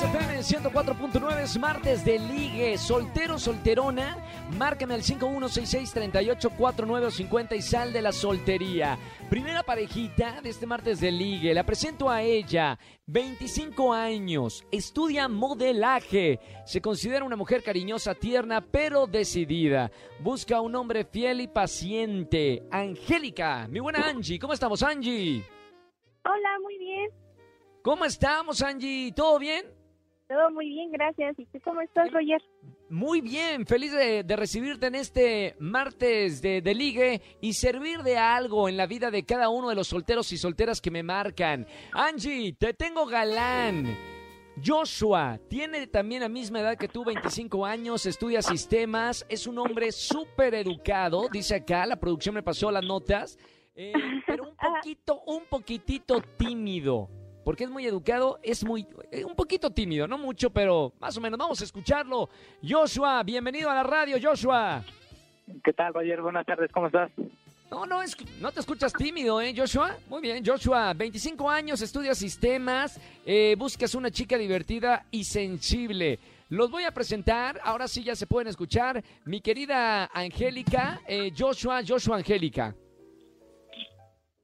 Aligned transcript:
XFM 0.00 0.40
104.9, 0.40 1.42
es 1.42 1.58
martes 1.58 2.06
de 2.06 2.18
ligue. 2.18 2.78
Soltero, 2.78 3.38
solterona, 3.38 4.16
márcame 4.56 4.94
al 4.94 5.02
5166-3849 5.02 7.04
o 7.04 7.10
50 7.10 7.54
y 7.54 7.60
sal 7.60 7.92
de 7.92 8.00
la 8.00 8.10
soltería. 8.10 8.98
Primera 9.28 9.62
parejita 9.62 10.40
de 10.40 10.48
este 10.48 10.64
martes 10.64 11.00
de 11.00 11.12
ligue. 11.12 11.52
La 11.52 11.66
presento 11.66 12.08
a 12.08 12.22
ella, 12.22 12.78
25 13.08 13.92
años, 13.92 14.64
estudia 14.72 15.28
modelaje. 15.28 16.40
Se 16.64 16.80
considera 16.80 17.26
una 17.26 17.36
mujer 17.36 17.62
cariñosa, 17.62 18.14
tierna, 18.14 18.62
pero 18.62 19.06
decidida. 19.06 19.90
Busca 20.18 20.62
un 20.62 20.76
hombre 20.76 21.04
fiel 21.04 21.42
y 21.42 21.46
paciente. 21.46 22.62
Angélica, 22.70 23.68
mi 23.68 23.80
buena 23.80 24.08
Angie. 24.08 24.38
¿Cómo 24.38 24.54
estamos, 24.54 24.82
Angie? 24.82 25.44
Hola, 26.24 26.58
muy 26.62 26.78
bien. 26.78 27.10
¿Cómo 27.82 28.06
estamos, 28.06 28.62
Angie? 28.62 29.12
¿Todo 29.12 29.38
bien? 29.38 29.78
Todo 30.30 30.48
muy 30.52 30.68
bien, 30.68 30.92
gracias. 30.92 31.36
¿Y 31.40 31.46
tú 31.46 31.58
cómo 31.64 31.80
estás, 31.80 32.08
Roger? 32.12 32.40
Muy 32.88 33.20
bien, 33.20 33.66
feliz 33.66 33.90
de, 33.90 34.22
de 34.22 34.36
recibirte 34.36 34.86
en 34.86 34.94
este 34.94 35.56
martes 35.58 36.40
de, 36.40 36.62
de 36.62 36.72
ligue 36.72 37.20
y 37.40 37.54
servir 37.54 38.04
de 38.04 38.16
algo 38.16 38.68
en 38.68 38.76
la 38.76 38.86
vida 38.86 39.10
de 39.10 39.24
cada 39.24 39.48
uno 39.48 39.70
de 39.70 39.74
los 39.74 39.88
solteros 39.88 40.30
y 40.30 40.38
solteras 40.38 40.80
que 40.80 40.92
me 40.92 41.02
marcan. 41.02 41.66
Angie, 41.90 42.52
te 42.52 42.74
tengo 42.74 43.06
galán. 43.06 43.92
Joshua 44.64 45.40
tiene 45.48 45.88
también 45.88 46.20
la 46.20 46.28
misma 46.28 46.60
edad 46.60 46.78
que 46.78 46.86
tú, 46.86 47.04
25 47.04 47.66
años, 47.66 48.06
estudia 48.06 48.40
sistemas, 48.40 49.26
es 49.28 49.48
un 49.48 49.58
hombre 49.58 49.90
súper 49.90 50.54
educado, 50.54 51.28
dice 51.32 51.56
acá, 51.56 51.86
la 51.86 51.98
producción 51.98 52.36
me 52.36 52.42
pasó 52.44 52.70
las 52.70 52.84
notas, 52.84 53.36
eh, 53.74 53.92
pero 54.28 54.44
un 54.44 54.56
poquito, 54.74 55.22
un 55.26 55.44
poquitito 55.46 56.22
tímido. 56.36 57.19
Porque 57.44 57.64
es 57.64 57.70
muy 57.70 57.86
educado, 57.86 58.38
es 58.42 58.64
muy, 58.64 58.86
eh, 59.10 59.24
un 59.24 59.34
poquito 59.34 59.70
tímido, 59.70 60.06
no 60.06 60.18
mucho, 60.18 60.50
pero 60.50 60.92
más 61.00 61.16
o 61.16 61.20
menos. 61.20 61.38
Vamos 61.38 61.60
a 61.60 61.64
escucharlo. 61.64 62.28
Joshua, 62.62 63.22
bienvenido 63.22 63.70
a 63.70 63.74
la 63.74 63.82
radio, 63.82 64.16
Joshua. 64.22 64.84
¿Qué 65.64 65.72
tal, 65.72 65.94
Roger? 65.94 66.20
Buenas 66.22 66.46
tardes, 66.46 66.70
¿cómo 66.72 66.86
estás? 66.86 67.10
No, 67.70 67.86
no, 67.86 68.02
es, 68.02 68.16
no 68.40 68.50
te 68.50 68.60
escuchas 68.60 68.92
tímido, 68.92 69.40
¿eh, 69.40 69.54
Joshua? 69.56 69.96
Muy 70.08 70.20
bien, 70.20 70.44
Joshua, 70.44 70.92
25 70.92 71.48
años, 71.48 71.80
estudias 71.80 72.18
sistemas, 72.18 73.00
eh, 73.24 73.54
buscas 73.56 73.94
una 73.94 74.10
chica 74.10 74.36
divertida 74.36 75.06
y 75.12 75.22
sensible. 75.22 76.18
Los 76.48 76.68
voy 76.68 76.82
a 76.82 76.90
presentar, 76.90 77.60
ahora 77.62 77.86
sí 77.86 78.02
ya 78.02 78.16
se 78.16 78.26
pueden 78.26 78.48
escuchar. 78.48 79.04
Mi 79.24 79.40
querida 79.40 80.10
Angélica, 80.12 81.00
eh, 81.06 81.30
Joshua, 81.36 81.82
Joshua 81.86 82.16
Angélica. 82.16 82.74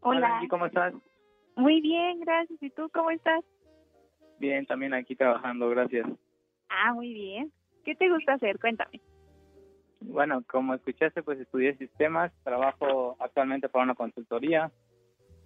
Hola. 0.00 0.40
¿cómo 0.48 0.66
estás? 0.66 0.94
Muy 1.56 1.80
bien, 1.80 2.20
gracias. 2.20 2.62
¿Y 2.62 2.70
tú 2.70 2.88
cómo 2.92 3.10
estás? 3.10 3.42
Bien, 4.38 4.66
también 4.66 4.92
aquí 4.94 5.16
trabajando, 5.16 5.68
gracias. 5.70 6.06
Ah, 6.68 6.92
muy 6.92 7.12
bien. 7.12 7.50
¿Qué 7.84 7.94
te 7.94 8.10
gusta 8.10 8.34
hacer? 8.34 8.58
Cuéntame. 8.60 9.00
Bueno, 10.00 10.44
como 10.46 10.74
escuchaste, 10.74 11.22
pues 11.22 11.40
estudié 11.40 11.74
sistemas, 11.76 12.32
trabajo 12.44 13.16
actualmente 13.18 13.68
para 13.68 13.84
una 13.84 13.94
consultoría. 13.94 14.70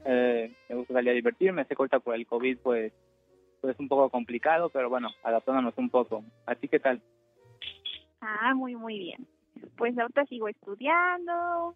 Eh, 0.05 0.53
me 0.69 0.75
gusta 0.75 0.95
salir 0.95 1.11
a 1.11 1.15
divertirme, 1.15 1.65
sé 1.65 1.77
corta 1.77 2.01
por 2.01 2.15
el 2.15 2.27
COVID, 2.27 2.59
pues, 2.59 2.93
pues 3.61 3.79
un 3.79 3.89
poco 3.89 4.11
complicado, 4.11 4.71
pero 4.71 4.89
bueno, 4.89 5.09
adaptándonos 5.23 5.77
un 5.79 5.91
poco. 5.91 6.25
¿A 6.47 6.55
ti 6.57 6.67
qué 6.69 6.81
tal? 6.81 7.01
Ah, 8.21 8.55
muy, 8.55 8.75
muy 8.75 8.99
bien. 8.99 9.27
Pues 9.77 9.97
ahorita 9.97 10.25
sigo 10.27 10.49
estudiando. 10.49 11.75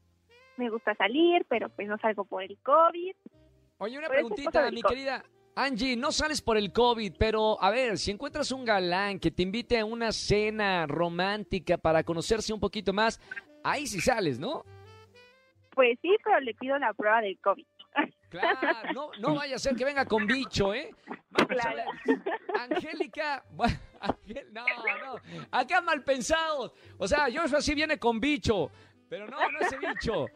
Me 0.56 0.70
gusta 0.70 0.94
salir, 0.94 1.44
pero 1.48 1.68
pues 1.68 1.86
no 1.86 1.98
salgo 1.98 2.24
por 2.24 2.42
el 2.42 2.58
COVID. 2.58 3.14
Oye, 3.84 3.98
una 3.98 4.08
preguntita, 4.08 4.70
mi 4.70 4.80
querida 4.80 5.22
Angie, 5.54 5.94
no 5.94 6.10
sales 6.10 6.40
por 6.40 6.56
el 6.56 6.72
COVID, 6.72 7.16
pero 7.18 7.62
a 7.62 7.70
ver, 7.70 7.98
si 7.98 8.12
encuentras 8.12 8.50
un 8.50 8.64
galán 8.64 9.20
que 9.20 9.30
te 9.30 9.42
invite 9.42 9.78
a 9.78 9.84
una 9.84 10.10
cena 10.10 10.86
romántica 10.86 11.76
para 11.76 12.02
conocerse 12.02 12.54
un 12.54 12.60
poquito 12.60 12.94
más, 12.94 13.20
ahí 13.62 13.86
sí 13.86 14.00
sales, 14.00 14.38
¿no? 14.38 14.64
Pues 15.74 15.98
sí, 16.00 16.16
pero 16.24 16.40
le 16.40 16.54
pido 16.54 16.78
la 16.78 16.94
prueba 16.94 17.20
del 17.20 17.38
COVID. 17.40 17.66
Claro, 18.30 18.92
no, 18.92 19.10
no 19.20 19.36
vaya 19.36 19.54
a 19.54 19.58
ser 19.60 19.76
que 19.76 19.84
venga 19.84 20.06
con 20.06 20.26
bicho, 20.26 20.74
¿eh? 20.74 20.92
Vamos 21.30 21.52
Claro. 21.52 21.82
Angélica, 22.58 23.44
bueno, 23.52 23.78
no, 24.50 24.64
no, 24.64 25.46
acá 25.52 25.82
mal 25.82 26.02
pensados. 26.02 26.72
O 26.98 27.06
sea, 27.06 27.28
Joshua 27.32 27.60
sí 27.60 27.74
viene 27.76 27.96
con 27.96 28.18
bicho, 28.18 28.72
pero 29.08 29.28
no, 29.28 29.38
no 29.52 29.60
ese 29.60 29.78
bicho. 29.78 30.26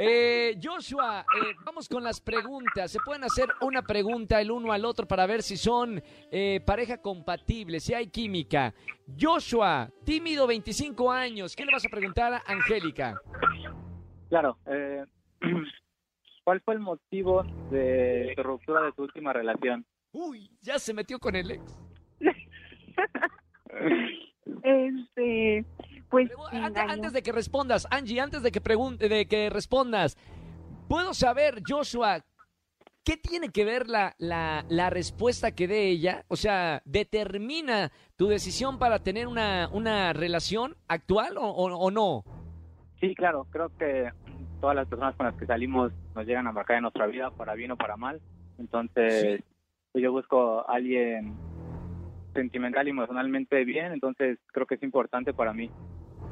Eh, 0.00 0.56
Joshua, 0.62 1.22
eh, 1.22 1.56
vamos 1.64 1.88
con 1.88 2.04
las 2.04 2.20
preguntas. 2.20 2.92
Se 2.92 3.00
pueden 3.04 3.24
hacer 3.24 3.48
una 3.60 3.82
pregunta 3.82 4.40
el 4.40 4.52
uno 4.52 4.70
al 4.72 4.84
otro 4.84 5.08
para 5.08 5.26
ver 5.26 5.42
si 5.42 5.56
son 5.56 6.00
eh, 6.30 6.60
pareja 6.64 6.98
compatible, 6.98 7.80
si 7.80 7.94
hay 7.94 8.06
química. 8.06 8.72
Joshua, 9.20 9.90
tímido, 10.04 10.46
25 10.46 11.10
años. 11.10 11.56
¿Qué 11.56 11.64
le 11.64 11.72
vas 11.72 11.84
a 11.84 11.88
preguntar 11.88 12.32
a 12.32 12.42
Angélica? 12.46 13.20
Claro, 14.28 14.56
eh, 14.66 15.04
¿cuál 16.44 16.60
fue 16.60 16.74
el 16.74 16.80
motivo 16.80 17.42
de 17.72 18.34
tu 18.36 18.42
ruptura 18.44 18.82
de 18.82 18.92
tu 18.92 19.02
última 19.02 19.32
relación? 19.32 19.84
Uy, 20.12 20.48
ya 20.60 20.78
se 20.78 20.94
metió 20.94 21.18
con 21.18 21.34
el 21.34 21.50
ex. 21.50 21.76
Este, 24.62 25.64
pues 26.10 26.30
Antes, 26.88 27.12
de 27.12 27.22
que 27.22 27.32
respondas, 27.32 27.86
Angie, 27.90 28.20
antes 28.20 28.42
de 28.42 28.50
que 28.50 28.60
pregunte, 28.60 29.08
de 29.08 29.26
que 29.26 29.50
respondas, 29.50 30.16
puedo 30.88 31.12
saber, 31.14 31.62
Joshua, 31.66 32.24
¿qué 33.04 33.16
tiene 33.16 33.50
que 33.50 33.64
ver 33.64 33.88
la, 33.88 34.14
la, 34.18 34.64
la 34.68 34.90
respuesta 34.90 35.52
que 35.52 35.68
dé 35.68 35.88
ella? 35.88 36.24
O 36.28 36.36
sea, 36.36 36.82
¿determina 36.84 37.90
tu 38.16 38.26
decisión 38.28 38.78
para 38.78 38.98
tener 39.00 39.26
una, 39.26 39.68
una 39.72 40.12
relación 40.12 40.76
actual 40.88 41.36
o, 41.38 41.42
o- 41.44 41.76
o 41.76 41.90
no? 41.90 42.24
Sí, 43.00 43.14
claro, 43.14 43.46
creo 43.50 43.70
que 43.78 44.10
todas 44.60 44.74
las 44.74 44.88
personas 44.88 45.14
con 45.16 45.26
las 45.26 45.36
que 45.36 45.46
salimos 45.46 45.92
nos 46.14 46.26
llegan 46.26 46.46
a 46.46 46.52
marcar 46.52 46.76
en 46.76 46.82
nuestra 46.82 47.06
vida, 47.06 47.30
para 47.30 47.54
bien 47.54 47.70
o 47.70 47.76
para 47.76 47.96
mal. 47.96 48.20
Entonces, 48.58 49.40
yo 49.94 50.10
busco 50.12 50.68
a 50.68 50.74
alguien 50.74 51.34
sentimental 52.34 52.86
y 52.86 52.90
emocionalmente 52.90 53.64
bien, 53.64 53.92
entonces 53.92 54.38
creo 54.52 54.66
que 54.66 54.74
es 54.76 54.82
importante 54.82 55.32
para 55.32 55.52
mí. 55.52 55.70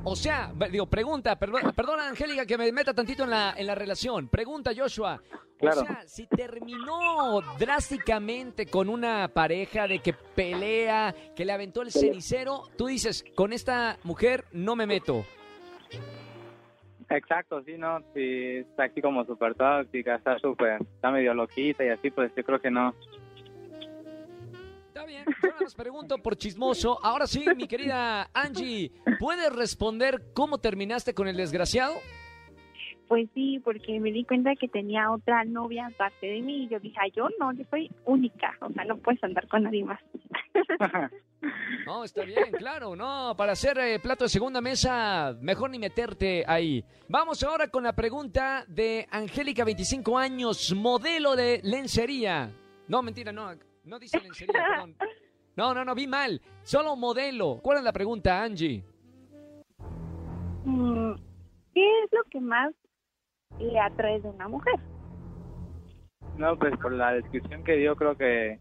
O 0.09 0.15
sea, 0.15 0.53
digo, 0.71 0.87
pregunta, 0.87 1.37
perdón, 1.37 1.73
perdona 1.75 2.09
Angélica 2.09 2.47
que 2.47 2.57
me 2.57 2.71
meta 2.71 2.95
tantito 2.95 3.25
en 3.25 3.31
la, 3.31 3.55
en 3.57 3.67
la 3.67 3.75
relación. 3.75 4.29
Pregunta 4.29 4.71
Joshua. 4.75 5.21
Claro. 5.59 5.81
O 5.81 5.85
sea, 5.85 6.03
si 6.07 6.29
terminó 6.29 7.41
drásticamente 7.59 8.67
con 8.67 8.89
una 8.89 9.27
pareja 9.27 9.89
de 9.89 9.99
que 9.99 10.13
pelea, 10.13 11.13
que 11.35 11.45
le 11.45 11.51
aventó 11.51 11.83
el 11.83 11.91
cenicero, 11.91 12.63
tú 12.79 12.87
dices, 12.87 13.25
con 13.35 13.53
esta 13.53 13.99
mujer 14.05 14.45
no 14.53 14.77
me 14.77 14.87
meto. 14.87 15.25
Exacto, 17.11 17.65
sí, 17.65 17.77
¿no? 17.77 17.99
Si 18.15 18.59
está 18.59 18.85
aquí 18.85 19.03
como 19.03 19.25
súper 19.25 19.57
tóxica, 19.57 20.15
está 20.15 20.39
súper, 20.39 20.83
está 20.83 21.11
medio 21.11 21.35
loquita 21.35 21.85
y 21.85 21.89
así, 21.89 22.13
pues 22.13 22.31
yo 22.37 22.45
creo 22.45 22.61
que 22.61 22.71
no. 22.71 22.95
Nada 25.43 25.57
más 25.61 25.75
pregunto 25.75 26.19
por 26.19 26.37
chismoso. 26.37 26.99
Ahora 27.05 27.27
sí, 27.27 27.45
mi 27.57 27.67
querida 27.67 28.31
Angie, 28.33 28.93
¿puedes 29.19 29.53
responder 29.53 30.23
cómo 30.35 30.59
terminaste 30.59 31.15
con 31.15 31.29
el 31.29 31.37
desgraciado? 31.37 31.95
Pues 33.09 33.29
sí, 33.35 33.61
porque 33.63 34.01
me 34.01 34.11
di 34.11 34.25
cuenta 34.25 34.55
que 34.57 34.67
tenía 34.67 35.13
otra 35.13 35.45
novia 35.45 35.87
aparte 35.87 36.27
de 36.27 36.41
mí 36.41 36.65
y 36.65 36.69
yo 36.69 36.81
dije, 36.81 36.97
"Ay, 37.01 37.13
yo 37.15 37.29
no, 37.39 37.53
yo 37.53 37.63
soy 37.71 37.89
única, 38.05 38.57
o 38.61 38.73
sea, 38.73 38.85
no 38.85 38.97
puedes 38.97 39.23
andar 39.23 39.47
con 39.49 39.63
nadie 39.63 39.85
más. 39.85 40.01
No, 41.85 42.03
está 42.03 42.25
bien, 42.25 42.51
claro, 42.59 42.97
no, 42.97 43.35
para 43.37 43.53
hacer 43.53 43.79
eh, 43.79 44.01
plato 44.01 44.25
de 44.25 44.29
segunda 44.31 44.61
mesa, 44.61 45.37
mejor 45.41 45.71
ni 45.71 45.79
meterte 45.79 46.43
ahí. 46.49 46.85
Vamos 47.09 47.41
ahora 47.45 47.69
con 47.69 47.85
la 47.85 47.93
pregunta 47.95 48.65
de 48.67 49.07
Angélica, 49.11 49.63
25 49.65 50.19
años, 50.19 50.75
modelo 50.75 51.37
de 51.37 51.61
lencería. 51.63 52.51
No, 52.89 53.03
mentira, 53.03 53.31
no, 53.31 53.55
no 53.85 53.99
dice 54.01 54.19
lencería, 54.21 54.55
perdón. 54.69 54.97
No, 55.57 55.73
no, 55.73 55.85
no, 55.85 55.95
vi 55.95 56.07
mal, 56.07 56.43
solo 56.63 56.97
modelo. 56.97 57.61
¿Cuál 57.63 57.79
es 57.79 57.85
la 57.85 57.93
pregunta, 57.93 58.43
Angie? 58.43 58.85
Mm, 60.65 61.15
¿Qué 61.73 62.03
es 62.05 62.13
lo 62.13 62.23
que 62.31 62.41
más 62.41 62.75
le 63.59 63.81
atrae 63.81 64.21
de 64.21 64.29
una 64.29 64.49
mujer? 64.49 64.79
No, 66.37 66.59
pues 66.59 66.77
por 66.77 66.93
la 66.93 67.13
descripción 67.13 67.65
que 67.65 67.77
dio 67.77 67.97
creo 67.97 68.17
que 68.17 68.61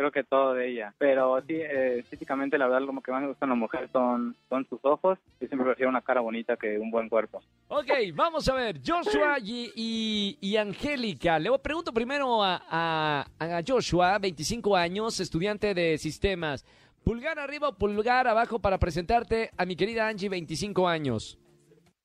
creo 0.00 0.10
que 0.10 0.24
todo 0.24 0.54
de 0.54 0.70
ella. 0.70 0.94
Pero 0.96 1.38
sí, 1.46 1.54
eh, 1.58 2.02
físicamente 2.08 2.56
la 2.56 2.66
verdad 2.66 2.80
lo 2.86 3.00
que 3.02 3.12
más 3.12 3.20
me 3.20 3.28
gusta 3.28 3.44
en 3.44 3.50
la 3.50 3.54
mujer 3.54 3.88
son, 3.92 4.34
son 4.48 4.66
sus 4.68 4.80
ojos. 4.82 5.18
Yo 5.40 5.46
siempre 5.46 5.66
prefiero 5.66 5.90
una 5.90 6.00
cara 6.00 6.20
bonita 6.22 6.56
que 6.56 6.78
un 6.78 6.90
buen 6.90 7.08
cuerpo. 7.10 7.42
Ok, 7.68 7.90
vamos 8.14 8.48
a 8.48 8.54
ver, 8.54 8.80
Joshua 8.84 9.38
y, 9.42 9.70
y- 9.76 10.38
y 10.40 10.56
Angélica. 10.56 11.38
Le 11.38 11.50
pregunto 11.58 11.92
primero 11.92 12.42
a, 12.42 12.62
a- 12.70 13.26
a 13.38 13.62
Joshua, 13.66 14.18
25 14.18 14.74
años, 14.74 15.20
estudiante 15.20 15.74
de 15.74 15.98
sistemas. 15.98 16.64
¿Pulgar 17.04 17.38
arriba 17.38 17.68
o 17.68 17.72
pulgar 17.76 18.26
abajo 18.26 18.58
para 18.58 18.78
presentarte 18.78 19.50
a 19.56 19.64
mi 19.66 19.76
querida 19.76 20.08
Angie, 20.08 20.28
25 20.28 20.88
años? 20.88 21.38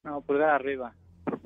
No, 0.03 0.21
pulgar 0.21 0.49
arriba. 0.49 0.93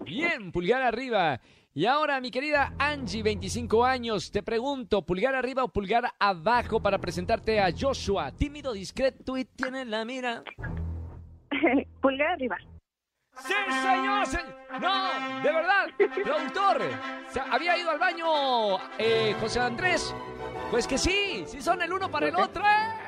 Bien, 0.03 0.51
pulgar 0.51 0.81
arriba. 0.81 1.39
Y 1.73 1.85
ahora, 1.85 2.19
mi 2.19 2.31
querida 2.31 2.73
Angie, 2.79 3.21
25 3.23 3.85
años, 3.85 4.31
te 4.31 4.41
pregunto, 4.43 5.03
¿pulgar 5.05 5.35
arriba 5.35 5.63
o 5.63 5.67
pulgar 5.69 6.11
abajo 6.19 6.81
para 6.81 6.97
presentarte 6.97 7.59
a 7.61 7.69
Joshua? 7.77 8.31
Tímido, 8.31 8.73
discreto 8.73 9.37
y 9.37 9.45
tiene 9.45 9.85
la 9.85 10.03
mira. 10.03 10.43
Pulgar 12.01 12.31
arriba. 12.31 12.57
¡Sí, 13.37 13.53
señor! 13.83 14.25
se- 14.25 14.43
No, 14.81 15.41
de 15.43 15.51
verdad, 15.53 15.85
productor. 16.23 16.81
¿se- 17.29 17.39
¿Había 17.39 17.77
ido 17.77 17.91
al 17.91 17.99
baño 17.99 18.25
eh, 18.97 19.35
José 19.39 19.59
Andrés? 19.61 20.13
Pues 20.71 20.87
que 20.87 20.97
sí, 20.97 21.43
sí 21.47 21.61
son 21.61 21.81
el 21.81 21.93
uno 21.93 22.09
para 22.11 22.27
el 22.27 22.35
otro. 22.35 22.63
¡eh! 22.63 22.98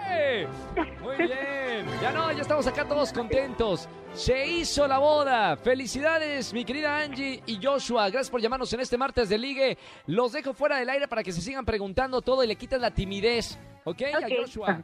Muy 1.02 1.18
bien, 1.18 1.86
ya 2.02 2.12
no, 2.12 2.32
ya 2.32 2.42
estamos 2.42 2.66
acá 2.68 2.86
todos 2.86 3.12
contentos. 3.14 3.88
Se 4.14 4.46
hizo 4.48 4.88
la 4.88 4.98
boda. 4.98 5.56
Felicidades, 5.58 6.54
mi 6.54 6.66
querida 6.66 6.98
Angie 6.98 7.42
y 7.46 7.60
Joshua. 7.62 8.10
Gracias 8.10 8.30
por 8.30 8.42
llamarnos 8.42 8.72
en 8.74 8.82
este 8.82 8.98
martes 8.98 9.30
de 9.30 9.38
ligue. 9.38 9.78
Los 10.08 10.34
dejo 10.34 10.54
fuera 10.54 10.78
del 10.78 10.90
aire 10.90 11.08
para 11.08 11.24
que 11.24 11.32
se 11.32 11.42
sigan 11.42 11.66
preguntando 11.66 12.22
todo 12.22 12.44
y 12.44 12.48
le 12.48 12.56
quitas 12.56 12.82
la 12.82 12.92
timidez. 12.92 13.58
¿Ok? 13.86 14.02
A 14.14 14.18
Ok. 14.20 14.26
Joshua. 14.42 14.84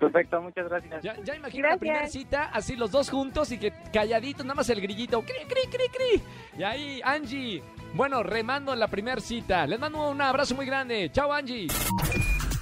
Perfecto, 0.00 0.40
muchas 0.42 0.68
gracias. 0.68 1.02
Ya, 1.02 1.16
ya 1.22 1.36
imagino 1.36 1.68
la 1.68 1.76
primera 1.76 2.06
cita, 2.08 2.50
así 2.52 2.74
los 2.76 2.90
dos 2.90 3.10
juntos 3.10 3.50
y 3.52 3.58
que 3.58 3.72
calladitos, 3.92 4.44
nada 4.44 4.56
más 4.56 4.68
el 4.70 4.80
grillito. 4.80 5.22
Cri, 5.22 5.46
cri, 5.48 5.70
cri, 5.70 5.88
cri. 5.88 6.22
Y 6.58 6.62
ahí, 6.62 7.00
Angie. 7.04 7.62
Bueno, 7.94 8.22
remando 8.24 8.72
en 8.72 8.80
la 8.80 8.88
primera 8.88 9.20
cita. 9.20 9.66
Les 9.66 9.78
mando 9.78 10.08
un 10.10 10.20
abrazo 10.20 10.54
muy 10.54 10.66
grande. 10.66 11.10
Chao, 11.12 11.32
Angie. 11.32 11.68